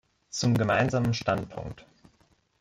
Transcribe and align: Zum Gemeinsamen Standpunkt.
Zum 0.31 0.55
Gemeinsamen 0.57 1.13
Standpunkt. 1.13 1.85